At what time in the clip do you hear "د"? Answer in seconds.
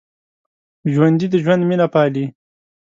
1.31-1.35